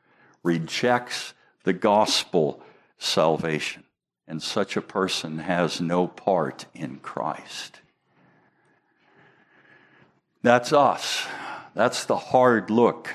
rejects 0.42 1.34
the 1.64 1.72
gospel 1.72 2.62
salvation 2.98 3.84
and 4.28 4.42
such 4.42 4.76
a 4.76 4.82
person 4.82 5.38
has 5.38 5.80
no 5.80 6.06
part 6.06 6.66
in 6.74 6.98
Christ. 6.98 7.80
That's 10.42 10.72
us. 10.72 11.26
That's 11.74 12.04
the 12.04 12.16
hard 12.16 12.70
look. 12.70 13.14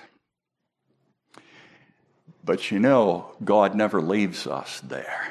But 2.44 2.72
you 2.72 2.80
know, 2.80 3.32
God 3.44 3.76
never 3.76 4.02
leaves 4.02 4.48
us 4.48 4.82
there. 4.82 5.30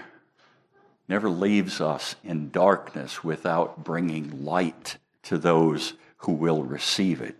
never 1.09 1.29
leaves 1.29 1.81
us 1.81 2.17
in 2.25 2.51
darkness 2.51 3.23
without 3.23 3.85
bringing 3.85 4.45
light 4.45 4.97
to 5.25 5.37
those 5.37 5.93
who 6.19 6.33
will 6.33 6.63
receive 6.63 7.21
it. 7.21 7.39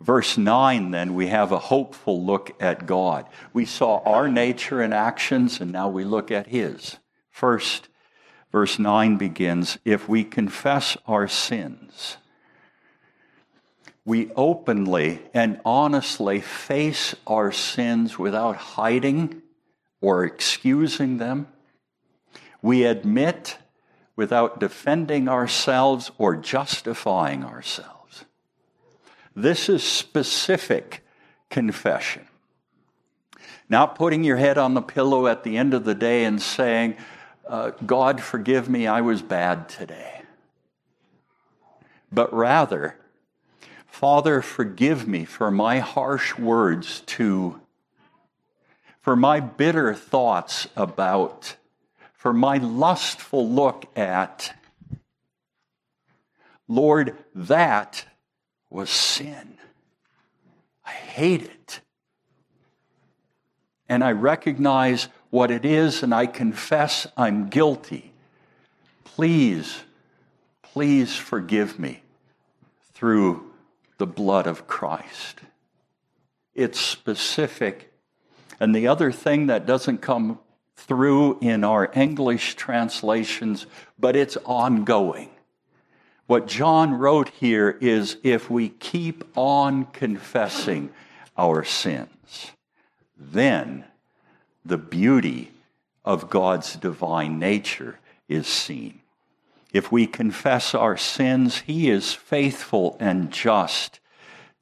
Verse 0.00 0.36
9, 0.36 0.90
then, 0.90 1.14
we 1.14 1.28
have 1.28 1.52
a 1.52 1.58
hopeful 1.58 2.24
look 2.24 2.50
at 2.60 2.86
God. 2.86 3.26
We 3.52 3.64
saw 3.64 3.98
our 3.98 4.26
nature 4.26 4.80
and 4.80 4.92
actions, 4.92 5.60
and 5.60 5.70
now 5.70 5.88
we 5.88 6.02
look 6.02 6.32
at 6.32 6.48
His. 6.48 6.96
First, 7.30 7.86
verse 8.50 8.80
9 8.80 9.16
begins 9.16 9.78
If 9.84 10.08
we 10.08 10.24
confess 10.24 10.96
our 11.06 11.28
sins, 11.28 12.16
we 14.04 14.30
openly 14.34 15.20
and 15.32 15.60
honestly 15.64 16.40
face 16.40 17.14
our 17.26 17.52
sins 17.52 18.18
without 18.18 18.56
hiding 18.56 19.42
or 20.00 20.24
excusing 20.24 21.18
them. 21.18 21.46
We 22.60 22.84
admit 22.84 23.58
without 24.16 24.60
defending 24.60 25.28
ourselves 25.28 26.10
or 26.18 26.36
justifying 26.36 27.44
ourselves. 27.44 28.24
This 29.34 29.68
is 29.68 29.82
specific 29.82 31.04
confession. 31.48 32.26
Not 33.68 33.94
putting 33.94 34.24
your 34.24 34.36
head 34.36 34.58
on 34.58 34.74
the 34.74 34.82
pillow 34.82 35.26
at 35.28 35.44
the 35.44 35.56
end 35.56 35.72
of 35.72 35.84
the 35.84 35.94
day 35.94 36.24
and 36.24 36.42
saying, 36.42 36.96
uh, 37.48 37.70
God, 37.86 38.20
forgive 38.20 38.68
me, 38.68 38.86
I 38.86 39.00
was 39.00 39.22
bad 39.22 39.68
today. 39.68 40.22
But 42.10 42.32
rather, 42.34 42.96
Father, 43.92 44.40
forgive 44.40 45.06
me 45.06 45.26
for 45.26 45.50
my 45.50 45.78
harsh 45.78 46.38
words 46.38 47.00
to, 47.00 47.60
for 49.02 49.14
my 49.14 49.38
bitter 49.38 49.92
thoughts 49.94 50.66
about, 50.74 51.56
for 52.14 52.32
my 52.32 52.56
lustful 52.56 53.46
look 53.46 53.86
at. 53.96 54.56
Lord, 56.66 57.18
that 57.34 58.06
was 58.70 58.88
sin. 58.88 59.58
I 60.86 60.90
hate 60.92 61.42
it. 61.42 61.80
And 63.90 64.02
I 64.02 64.12
recognize 64.12 65.08
what 65.28 65.50
it 65.50 65.66
is, 65.66 66.02
and 66.02 66.14
I 66.14 66.26
confess 66.26 67.06
I'm 67.14 67.50
guilty. 67.50 68.14
Please, 69.04 69.82
please 70.62 71.14
forgive 71.14 71.78
me 71.78 72.02
through 72.94 73.51
the 74.02 74.06
blood 74.06 74.48
of 74.48 74.66
Christ. 74.66 75.38
It's 76.56 76.80
specific. 76.80 77.92
And 78.58 78.74
the 78.74 78.88
other 78.88 79.12
thing 79.12 79.46
that 79.46 79.64
doesn't 79.64 79.98
come 79.98 80.40
through 80.74 81.38
in 81.38 81.62
our 81.62 81.88
English 81.94 82.56
translations, 82.56 83.64
but 84.00 84.16
it's 84.16 84.36
ongoing. 84.44 85.30
What 86.26 86.48
John 86.48 86.94
wrote 86.94 87.28
here 87.28 87.78
is 87.80 88.16
if 88.24 88.50
we 88.50 88.70
keep 88.70 89.22
on 89.36 89.84
confessing 89.84 90.90
our 91.38 91.62
sins, 91.62 92.50
then 93.16 93.84
the 94.64 94.78
beauty 94.78 95.52
of 96.04 96.28
God's 96.28 96.74
divine 96.74 97.38
nature 97.38 98.00
is 98.28 98.48
seen. 98.48 99.01
If 99.72 99.90
we 99.90 100.06
confess 100.06 100.74
our 100.74 100.96
sins, 100.96 101.60
He 101.60 101.90
is 101.90 102.12
faithful 102.12 102.96
and 103.00 103.30
just 103.30 104.00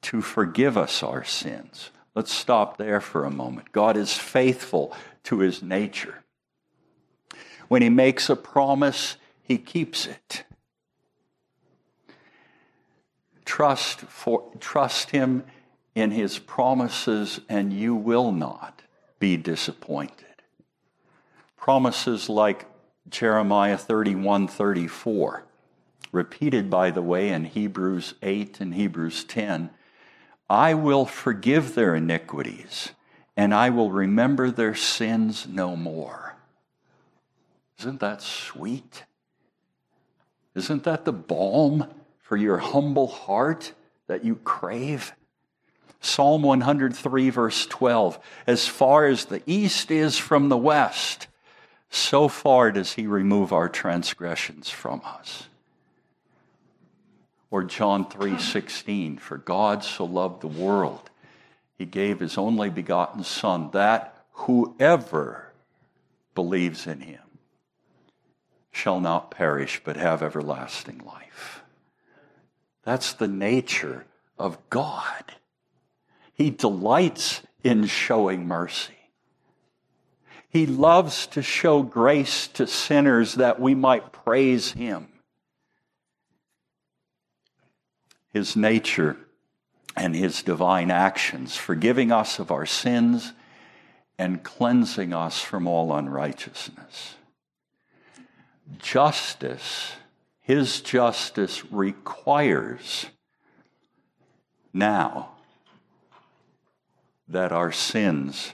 to 0.03 0.21
forgive 0.21 0.77
us 0.77 1.03
our 1.03 1.23
sins. 1.23 1.91
Let's 2.15 2.31
stop 2.31 2.77
there 2.77 3.01
for 3.01 3.25
a 3.25 3.31
moment. 3.31 3.71
God 3.71 3.97
is 3.97 4.17
faithful 4.17 4.95
to 5.23 5.39
His 5.39 5.61
nature. 5.61 6.23
When 7.67 7.81
He 7.81 7.89
makes 7.89 8.29
a 8.29 8.35
promise, 8.35 9.17
He 9.43 9.57
keeps 9.57 10.07
it. 10.07 10.45
Trust, 13.43 13.99
for, 13.99 14.49
trust 14.59 15.11
Him 15.11 15.43
in 15.93 16.11
His 16.11 16.39
promises, 16.39 17.41
and 17.49 17.73
you 17.73 17.95
will 17.95 18.31
not 18.31 18.81
be 19.19 19.35
disappointed. 19.35 20.25
Promises 21.57 22.29
like 22.29 22.65
Jeremiah 23.09 23.77
31 23.77 24.47
34, 24.47 25.43
repeated, 26.11 26.69
by 26.69 26.91
the 26.91 27.01
way, 27.01 27.29
in 27.29 27.45
Hebrews 27.45 28.13
8 28.21 28.59
and 28.61 28.73
Hebrews 28.73 29.23
10. 29.23 29.69
I 30.49 30.73
will 30.73 31.05
forgive 31.05 31.75
their 31.75 31.95
iniquities, 31.95 32.91
and 33.35 33.53
I 33.53 33.69
will 33.69 33.91
remember 33.91 34.51
their 34.51 34.75
sins 34.75 35.47
no 35.47 35.75
more. 35.75 36.35
Isn't 37.79 37.99
that 38.01 38.21
sweet? 38.21 39.05
Isn't 40.53 40.83
that 40.83 41.05
the 41.05 41.13
balm 41.13 41.87
for 42.19 42.37
your 42.37 42.57
humble 42.57 43.07
heart 43.07 43.73
that 44.07 44.23
you 44.23 44.35
crave? 44.35 45.13
Psalm 46.01 46.43
103, 46.43 47.29
verse 47.29 47.65
12 47.65 48.19
As 48.45 48.67
far 48.67 49.05
as 49.05 49.25
the 49.25 49.41
east 49.45 49.89
is 49.91 50.17
from 50.17 50.49
the 50.49 50.57
west, 50.57 51.27
so 51.91 52.29
far 52.29 52.71
does 52.71 52.93
he 52.93 53.05
remove 53.05 53.51
our 53.51 53.67
transgressions 53.67 54.69
from 54.69 55.01
us. 55.05 55.47
Or 57.51 57.65
John 57.65 58.05
3:16, 58.05 59.17
for 59.19 59.37
God 59.37 59.83
so 59.83 60.05
loved 60.05 60.41
the 60.41 60.47
world, 60.47 61.09
he 61.77 61.85
gave 61.85 62.21
his 62.21 62.37
only 62.37 62.69
begotten 62.69 63.25
son 63.25 63.71
that 63.71 64.25
whoever 64.31 65.51
believes 66.33 66.87
in 66.87 67.01
him 67.01 67.19
shall 68.71 69.01
not 69.01 69.29
perish 69.29 69.81
but 69.83 69.97
have 69.97 70.23
everlasting 70.23 70.99
life. 70.99 71.61
That's 72.83 73.11
the 73.11 73.27
nature 73.27 74.05
of 74.39 74.57
God. 74.69 75.35
He 76.33 76.49
delights 76.49 77.41
in 77.65 77.85
showing 77.85 78.47
mercy. 78.47 79.00
He 80.51 80.65
loves 80.65 81.27
to 81.27 81.41
show 81.41 81.81
grace 81.81 82.47
to 82.49 82.67
sinners 82.67 83.35
that 83.35 83.57
we 83.61 83.73
might 83.73 84.11
praise 84.11 84.73
Him. 84.73 85.07
His 88.33 88.57
nature 88.57 89.15
and 89.95 90.13
His 90.13 90.43
divine 90.43 90.91
actions, 90.91 91.55
forgiving 91.55 92.11
us 92.11 92.37
of 92.37 92.51
our 92.51 92.65
sins 92.65 93.31
and 94.19 94.43
cleansing 94.43 95.13
us 95.13 95.39
from 95.39 95.67
all 95.67 95.95
unrighteousness. 95.95 97.15
Justice, 98.77 99.93
His 100.41 100.81
justice 100.81 101.63
requires 101.71 103.05
now 104.73 105.29
that 107.29 107.53
our 107.53 107.71
sins 107.71 108.51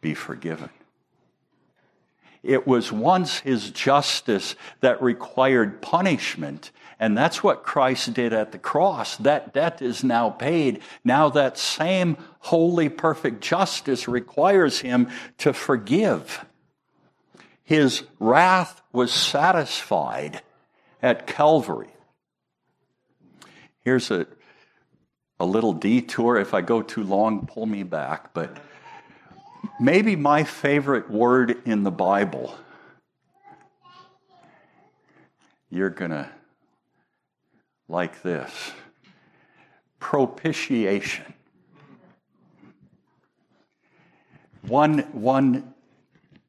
be 0.00 0.12
forgiven. 0.12 0.70
It 2.42 2.66
was 2.66 2.90
once 2.90 3.40
his 3.40 3.70
justice 3.70 4.54
that 4.80 5.02
required 5.02 5.82
punishment. 5.82 6.70
And 6.98 7.16
that's 7.16 7.42
what 7.42 7.62
Christ 7.62 8.12
did 8.14 8.32
at 8.32 8.52
the 8.52 8.58
cross. 8.58 9.16
That 9.16 9.52
debt 9.54 9.82
is 9.82 10.04
now 10.04 10.30
paid. 10.30 10.80
Now 11.04 11.28
that 11.30 11.58
same 11.58 12.16
holy, 12.40 12.88
perfect 12.88 13.42
justice 13.42 14.08
requires 14.08 14.80
him 14.80 15.08
to 15.38 15.52
forgive. 15.52 16.44
His 17.62 18.04
wrath 18.18 18.82
was 18.92 19.12
satisfied 19.12 20.42
at 21.02 21.26
Calvary. 21.26 21.94
Here's 23.82 24.10
a, 24.10 24.26
a 25.38 25.46
little 25.46 25.72
detour. 25.72 26.36
If 26.36 26.52
I 26.52 26.60
go 26.60 26.82
too 26.82 27.04
long, 27.04 27.46
pull 27.46 27.66
me 27.66 27.82
back. 27.82 28.34
But 28.34 28.58
maybe 29.80 30.14
my 30.14 30.44
favorite 30.44 31.10
word 31.10 31.56
in 31.64 31.82
the 31.82 31.90
Bible. 31.90 32.54
You're 35.70 35.90
going 35.90 36.10
to 36.10 36.28
like 37.88 38.22
this 38.22 38.72
propitiation. 39.98 41.34
One, 44.62 44.98
one 45.12 45.74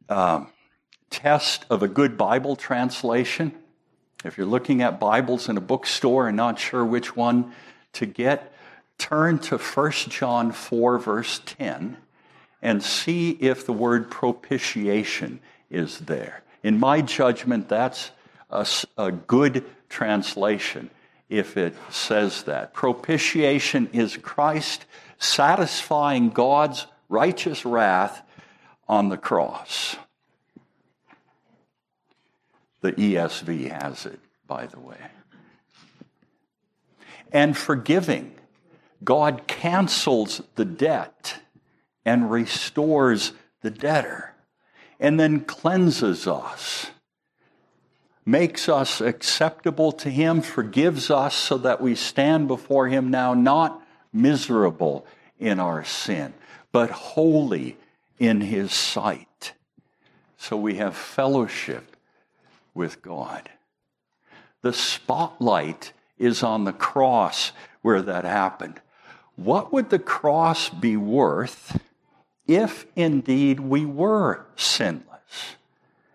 um, 0.10 0.52
test 1.10 1.66
of 1.70 1.84
a 1.84 1.88
good 1.88 2.18
Bible 2.18 2.56
translation, 2.56 3.54
if 4.26 4.38
you're 4.38 4.48
looking 4.48 4.82
at 4.82 5.00
Bibles 5.00 5.48
in 5.48 5.58
a 5.58 5.62
bookstore 5.62 6.28
and 6.28 6.36
not 6.36 6.60
sure 6.60 6.86
which 6.86 7.16
one 7.16 7.54
to 7.94 8.06
get, 8.06 8.54
turn 8.98 9.40
to 9.40 9.58
1 9.58 9.92
John 10.10 10.52
4, 10.52 11.00
verse 11.00 11.42
10 11.46 11.98
and 12.62 12.84
see 12.84 13.32
if 13.32 13.66
the 13.66 13.74
word 13.74 14.12
propitiation 14.12 15.40
is 15.70 16.00
there. 16.00 16.44
In 16.64 16.80
my 16.80 17.02
judgment, 17.02 17.70
that's 17.70 18.12
a, 18.50 18.68
a 18.98 19.12
good 19.12 19.66
translation 19.90 20.90
if 21.30 21.58
it 21.58 21.76
says 21.90 22.44
that. 22.44 22.74
Propitiation 22.74 23.90
is 23.94 24.18
Christ 24.18 24.86
satisfying 25.18 26.30
God's 26.30 26.86
righteous 27.10 27.66
wrath 27.66 28.22
on 28.88 29.10
the 29.10 29.18
cross. 29.18 29.96
The 32.82 32.94
ESV 32.94 33.72
has 33.72 34.06
it, 34.06 34.20
by 34.48 34.66
the 34.66 34.80
way. 34.80 34.98
And 37.32 37.56
forgiving. 37.56 38.36
God 39.04 39.48
cancels 39.48 40.42
the 40.56 40.66
debt 40.66 41.40
and 42.06 42.32
restores 42.32 43.34
the 43.62 43.72
debtor, 43.72 44.34
and 45.00 45.20
then 45.20 45.42
cleanses 45.42 46.28
us, 46.28 46.88
makes 48.26 48.68
us 48.68 49.02
acceptable 49.02 49.92
to 49.92 50.10
Him, 50.10 50.42
forgives 50.42 51.12
us 51.12 51.36
so 51.36 51.58
that 51.60 51.82
we 51.82 51.96
stand 51.96 52.48
before 52.48 52.88
Him 52.88 53.10
now 53.12 53.34
not 53.34 53.82
miserable 54.14 55.06
in 55.40 55.60
our 55.60 55.84
sin, 55.84 56.34
but 56.72 56.90
holy 56.90 57.78
in 58.20 58.42
His 58.42 58.72
sight. 58.72 59.54
So 60.38 60.58
we 60.58 60.76
have 60.76 60.96
fellowship 60.96 61.96
with 62.74 63.02
God. 63.02 63.50
The 64.62 64.74
spotlight 64.74 65.94
is 66.18 66.44
on 66.44 66.64
the 66.64 66.74
cross 66.74 67.52
where 67.82 68.02
that 68.02 68.26
happened. 68.26 68.80
What 69.36 69.74
would 69.74 69.90
the 69.90 70.00
cross 70.00 70.70
be 70.70 70.98
worth 70.98 71.80
if 72.56 72.86
indeed 72.96 73.60
we 73.60 73.86
were 73.86 74.46
sinless? 74.56 75.56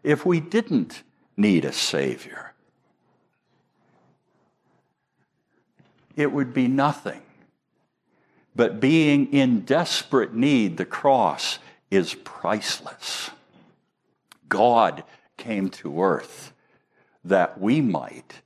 If 0.02 0.24
we 0.24 0.40
didn't 0.40 1.02
need 1.36 1.64
a 1.64 1.72
Savior? 1.72 2.52
It 6.16 6.32
would 6.32 6.54
be 6.54 6.68
nothing. 6.68 7.22
But 8.54 8.80
being 8.80 9.32
in 9.32 9.60
desperate 9.60 10.32
need, 10.32 10.78
the 10.78 10.86
cross 10.86 11.58
is 11.90 12.14
priceless. 12.14 13.30
God 14.48 15.04
came 15.36 15.68
to 15.70 16.02
earth 16.02 16.52
that 17.24 17.60
we 17.60 17.80
might 17.80 18.40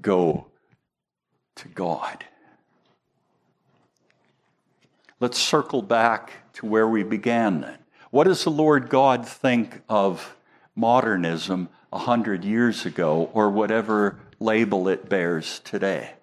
go 0.00 0.46
to 1.56 1.68
God. 1.68 2.24
Let's 5.20 5.38
circle 5.38 5.82
back 5.82 6.32
to 6.58 6.66
where 6.66 6.88
we 6.88 7.04
began 7.04 7.60
then. 7.60 7.78
What 8.10 8.24
does 8.24 8.42
the 8.42 8.50
Lord 8.50 8.88
God 8.88 9.26
think 9.26 9.82
of 9.88 10.36
modernism 10.74 11.68
a 11.92 11.98
hundred 11.98 12.44
years 12.44 12.84
ago, 12.84 13.30
or 13.32 13.48
whatever 13.48 14.18
label 14.40 14.88
it 14.88 15.08
bears 15.08 15.60
today? 15.60 16.14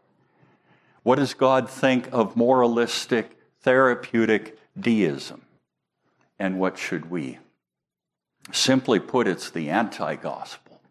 What 1.03 1.19
does 1.19 1.33
God 1.33 1.69
think 1.69 2.09
of 2.11 2.35
moralistic, 2.35 3.37
therapeutic 3.61 4.59
deism? 4.77 5.43
And 6.37 6.59
what 6.59 6.77
should 6.77 7.09
we? 7.09 7.39
Simply 8.51 8.99
put, 8.99 9.27
it's 9.27 9.49
the 9.49 9.69
anti 9.69 10.15
gospel. 10.15 10.81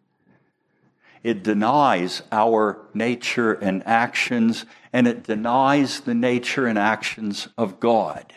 It 1.22 1.42
denies 1.42 2.22
our 2.32 2.78
nature 2.94 3.52
and 3.52 3.86
actions, 3.86 4.64
and 4.90 5.06
it 5.06 5.24
denies 5.24 6.00
the 6.00 6.14
nature 6.14 6.66
and 6.66 6.78
actions 6.78 7.48
of 7.58 7.78
God. 7.78 8.32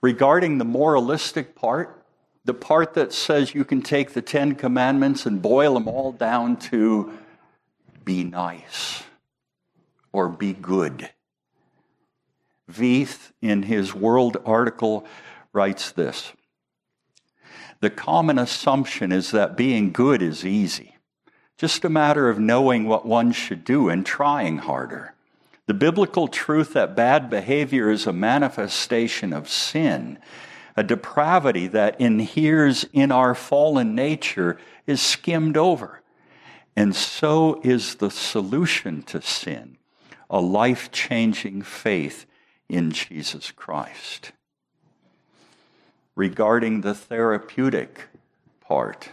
Regarding 0.00 0.58
the 0.58 0.64
moralistic 0.64 1.54
part, 1.54 2.04
the 2.44 2.54
part 2.54 2.94
that 2.94 3.12
says 3.12 3.54
you 3.54 3.64
can 3.64 3.82
take 3.82 4.12
the 4.12 4.22
Ten 4.22 4.54
Commandments 4.54 5.26
and 5.26 5.42
boil 5.42 5.74
them 5.74 5.88
all 5.88 6.12
down 6.12 6.56
to 6.56 7.12
be 8.04 8.22
nice 8.22 9.02
or 10.12 10.28
be 10.28 10.52
good. 10.52 11.10
Veith, 12.70 13.32
in 13.42 13.64
his 13.64 13.94
World 13.94 14.36
article, 14.46 15.04
writes 15.52 15.90
this 15.90 16.32
The 17.80 17.90
common 17.90 18.38
assumption 18.38 19.10
is 19.10 19.32
that 19.32 19.56
being 19.56 19.90
good 19.90 20.22
is 20.22 20.44
easy, 20.44 20.96
just 21.58 21.84
a 21.84 21.88
matter 21.88 22.28
of 22.28 22.38
knowing 22.38 22.86
what 22.86 23.06
one 23.06 23.32
should 23.32 23.64
do 23.64 23.88
and 23.88 24.06
trying 24.06 24.58
harder. 24.58 25.15
The 25.66 25.74
biblical 25.74 26.28
truth 26.28 26.74
that 26.74 26.94
bad 26.94 27.28
behavior 27.28 27.90
is 27.90 28.06
a 28.06 28.12
manifestation 28.12 29.32
of 29.32 29.48
sin, 29.48 30.18
a 30.76 30.84
depravity 30.84 31.66
that 31.68 32.00
inheres 32.00 32.84
in 32.92 33.10
our 33.10 33.34
fallen 33.34 33.94
nature, 33.94 34.58
is 34.86 35.02
skimmed 35.02 35.56
over. 35.56 36.02
And 36.76 36.94
so 36.94 37.60
is 37.64 37.96
the 37.96 38.10
solution 38.10 39.02
to 39.04 39.20
sin 39.22 39.78
a 40.28 40.40
life 40.40 40.90
changing 40.90 41.62
faith 41.62 42.26
in 42.68 42.90
Jesus 42.90 43.52
Christ. 43.52 44.32
Regarding 46.14 46.80
the 46.80 46.94
therapeutic 46.94 48.08
part, 48.60 49.10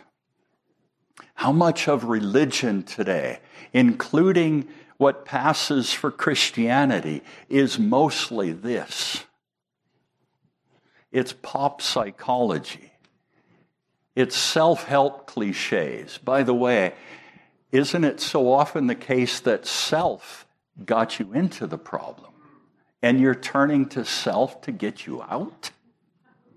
how 1.36 1.52
much 1.52 1.88
of 1.88 2.06
religion 2.06 2.84
today, 2.84 3.40
including 3.74 4.68
what 4.98 5.26
passes 5.26 5.92
for 5.94 6.12
Christianity, 6.12 7.24
is 7.50 7.80
mostly 7.80 8.52
this 8.52 9.24
it's 11.12 11.34
pop 11.34 11.82
psychology, 11.82 12.92
it's 14.16 14.36
self 14.36 14.86
help 14.86 15.28
cliches. 15.28 16.18
By 16.18 16.44
the 16.44 16.54
way, 16.54 16.94
isn't 17.72 18.04
it 18.04 18.20
so 18.20 18.52
often 18.52 18.88
the 18.88 18.96
case 18.96 19.40
that 19.42 19.66
self 19.66 20.46
got 20.86 21.20
you 21.20 21.34
into 21.34 21.68
the 21.68 21.78
problem 21.78 22.32
and 23.02 23.20
you're 23.20 23.36
turning 23.36 23.88
to 23.90 24.06
self 24.06 24.62
to 24.62 24.72
get 24.72 25.06
you 25.06 25.22
out? 25.24 25.72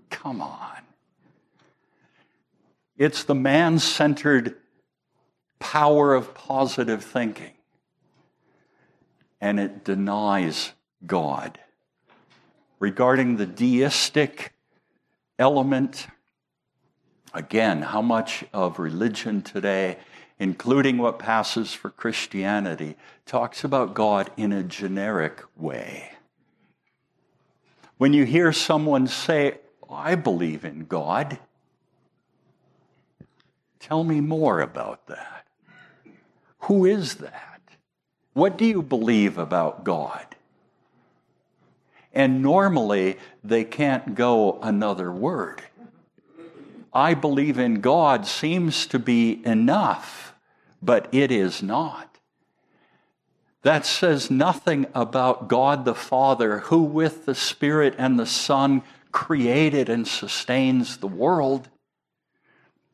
Come 0.09 0.41
on. 0.41 0.77
It's 2.97 3.23
the 3.23 3.35
man 3.35 3.77
centered 3.79 4.55
power 5.59 6.13
of 6.13 6.33
positive 6.33 7.03
thinking, 7.03 7.53
and 9.39 9.59
it 9.59 9.83
denies 9.83 10.73
God. 11.05 11.59
Regarding 12.79 13.37
the 13.37 13.45
deistic 13.45 14.53
element, 15.39 16.07
again, 17.33 17.81
how 17.81 18.01
much 18.01 18.43
of 18.53 18.79
religion 18.79 19.41
today 19.41 19.97
including 20.39 20.97
what 20.97 21.19
passes 21.19 21.73
for 21.73 21.89
Christianity, 21.89 22.95
talks 23.25 23.63
about 23.63 23.93
God 23.93 24.29
in 24.37 24.51
a 24.51 24.63
generic 24.63 25.41
way. 25.55 26.11
When 27.97 28.13
you 28.13 28.25
hear 28.25 28.53
someone 28.53 29.07
say, 29.07 29.57
I 29.89 30.15
believe 30.15 30.63
in 30.63 30.85
God, 30.85 31.39
tell 33.79 34.03
me 34.03 34.21
more 34.21 34.61
about 34.61 35.07
that. 35.07 35.45
Who 36.61 36.85
is 36.85 37.15
that? 37.15 37.56
What 38.37 38.55
do 38.55 38.65
you 38.65 38.83
believe 38.83 39.39
about 39.39 39.83
God? 39.83 40.35
And 42.13 42.43
normally 42.43 43.17
they 43.43 43.63
can't 43.63 44.13
go 44.13 44.59
another 44.61 45.11
word. 45.11 45.63
I 46.93 47.15
believe 47.15 47.57
in 47.57 47.81
God 47.81 48.27
seems 48.27 48.85
to 48.87 48.99
be 48.99 49.43
enough 49.43 50.35
but 50.81 51.07
it 51.11 51.31
is 51.31 51.63
not. 51.63 52.19
That 53.63 53.87
says 53.87 54.29
nothing 54.29 54.85
about 54.93 55.47
God 55.47 55.83
the 55.83 55.95
Father, 55.95 56.59
who 56.59 56.83
with 56.83 57.25
the 57.25 57.33
Spirit 57.33 57.95
and 57.97 58.19
the 58.19 58.27
Son 58.27 58.83
created 59.11 59.89
and 59.89 60.07
sustains 60.07 60.97
the 60.97 61.07
world. 61.07 61.69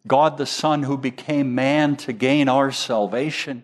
God 0.08 0.38
the 0.38 0.45
Son, 0.45 0.84
who 0.84 0.97
became 0.97 1.53
man 1.53 1.97
to 1.97 2.13
gain 2.13 2.47
our 2.47 2.71
salvation. 2.71 3.63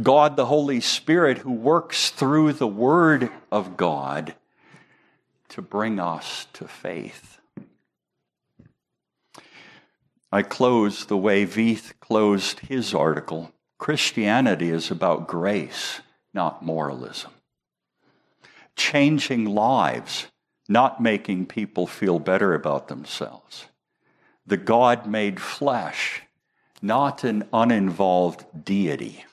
God 0.00 0.36
the 0.36 0.46
Holy 0.46 0.80
Spirit, 0.80 1.38
who 1.38 1.52
works 1.52 2.10
through 2.10 2.52
the 2.52 2.68
Word 2.68 3.30
of 3.50 3.76
God 3.76 4.34
to 5.48 5.62
bring 5.62 5.98
us 5.98 6.46
to 6.52 6.68
faith. 6.68 7.40
I 10.30 10.42
close 10.42 11.06
the 11.06 11.16
way 11.16 11.46
Veith 11.46 11.94
closed 12.00 12.60
his 12.60 12.94
article. 12.94 13.52
Christianity 13.78 14.70
is 14.70 14.90
about 14.90 15.26
grace, 15.26 16.00
not 16.34 16.64
moralism. 16.64 17.30
Changing 18.76 19.46
lives, 19.46 20.26
not 20.68 21.00
making 21.00 21.46
people 21.46 21.86
feel 21.86 22.18
better 22.18 22.54
about 22.54 22.88
themselves. 22.88 23.66
The 24.46 24.58
God 24.58 25.06
made 25.06 25.40
flesh, 25.40 26.22
not 26.82 27.24
an 27.24 27.48
uninvolved 27.52 28.64
deity. 28.64 29.24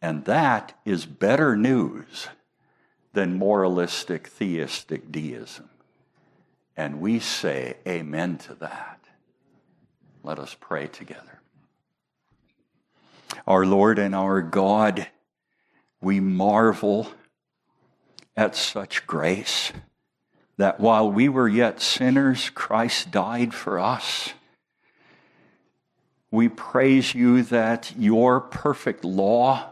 And 0.00 0.24
that 0.26 0.78
is 0.84 1.06
better 1.06 1.56
news 1.56 2.28
than 3.12 3.38
moralistic 3.38 4.28
theistic 4.28 5.10
deism. 5.10 5.70
And 6.76 7.00
we 7.00 7.18
say 7.18 7.76
amen 7.86 8.38
to 8.38 8.54
that. 8.56 9.00
Let 10.22 10.38
us 10.38 10.56
pray 10.58 10.86
together. 10.86 11.40
Our 13.46 13.66
Lord 13.66 13.98
and 13.98 14.14
our 14.14 14.40
God, 14.42 15.08
we 16.00 16.20
marvel 16.20 17.10
at 18.36 18.54
such 18.54 19.06
grace 19.06 19.72
that 20.56 20.78
while 20.78 21.10
we 21.10 21.28
were 21.28 21.48
yet 21.48 21.80
sinners, 21.80 22.50
Christ 22.50 23.10
died 23.10 23.54
for 23.54 23.78
us. 23.78 24.32
We 26.30 26.48
praise 26.48 27.14
you 27.14 27.42
that 27.44 27.94
your 27.96 28.40
perfect 28.40 29.04
law 29.04 29.70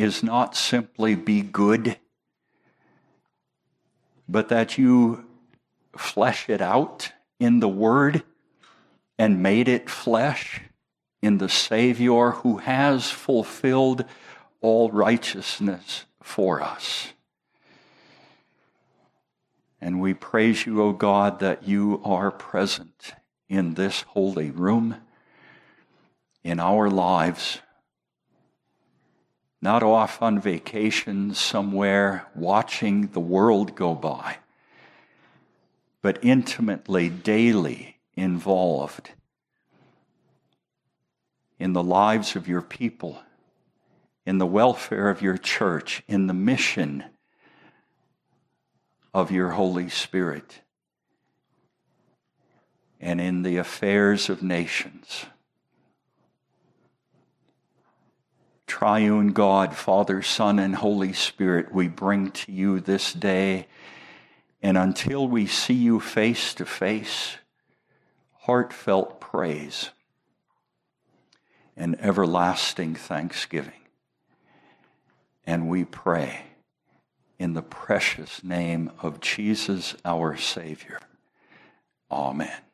is 0.00 0.22
not 0.22 0.56
simply 0.56 1.14
be 1.14 1.42
good, 1.42 1.98
but 4.26 4.48
that 4.48 4.78
you 4.78 5.26
flesh 5.94 6.48
it 6.48 6.62
out 6.62 7.12
in 7.38 7.60
the 7.60 7.68
Word 7.68 8.22
and 9.18 9.42
made 9.42 9.68
it 9.68 9.90
flesh 9.90 10.62
in 11.20 11.36
the 11.36 11.50
Savior 11.50 12.30
who 12.30 12.56
has 12.56 13.10
fulfilled 13.10 14.06
all 14.62 14.90
righteousness 14.90 16.06
for 16.22 16.62
us. 16.62 17.12
And 19.82 20.00
we 20.00 20.14
praise 20.14 20.64
you, 20.64 20.80
O 20.80 20.92
God, 20.92 21.40
that 21.40 21.68
you 21.68 22.00
are 22.06 22.30
present 22.30 23.12
in 23.50 23.74
this 23.74 24.00
holy 24.02 24.50
room, 24.50 24.96
in 26.42 26.58
our 26.58 26.88
lives, 26.88 27.60
not 29.62 29.82
off 29.82 30.22
on 30.22 30.40
vacation 30.40 31.34
somewhere 31.34 32.26
watching 32.34 33.08
the 33.08 33.20
world 33.20 33.74
go 33.74 33.94
by, 33.94 34.38
but 36.02 36.18
intimately, 36.22 37.08
daily 37.08 37.98
involved 38.14 39.10
in 41.58 41.74
the 41.74 41.82
lives 41.82 42.36
of 42.36 42.48
your 42.48 42.62
people, 42.62 43.20
in 44.24 44.38
the 44.38 44.46
welfare 44.46 45.10
of 45.10 45.20
your 45.20 45.36
church, 45.36 46.02
in 46.08 46.26
the 46.26 46.34
mission 46.34 47.04
of 49.12 49.30
your 49.30 49.50
Holy 49.50 49.90
Spirit, 49.90 50.62
and 52.98 53.20
in 53.20 53.42
the 53.42 53.58
affairs 53.58 54.30
of 54.30 54.42
nations. 54.42 55.26
Triune 58.70 59.32
God, 59.32 59.74
Father, 59.74 60.22
Son, 60.22 60.60
and 60.60 60.76
Holy 60.76 61.12
Spirit, 61.12 61.74
we 61.74 61.88
bring 61.88 62.30
to 62.30 62.52
you 62.52 62.78
this 62.78 63.12
day. 63.12 63.66
And 64.62 64.78
until 64.78 65.26
we 65.26 65.48
see 65.48 65.74
you 65.74 65.98
face 65.98 66.54
to 66.54 66.64
face, 66.64 67.38
heartfelt 68.42 69.20
praise 69.20 69.90
and 71.76 72.00
everlasting 72.00 72.94
thanksgiving. 72.94 73.72
And 75.44 75.68
we 75.68 75.84
pray 75.84 76.42
in 77.40 77.54
the 77.54 77.62
precious 77.62 78.44
name 78.44 78.92
of 79.02 79.20
Jesus, 79.20 79.96
our 80.04 80.36
Savior. 80.36 81.00
Amen. 82.08 82.69